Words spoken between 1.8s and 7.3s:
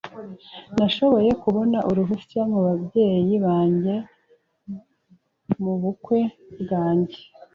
uruhushya kubabyeyi banjye mubukwe bwanjye.